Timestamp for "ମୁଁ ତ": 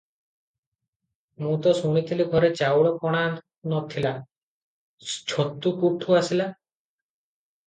1.43-1.73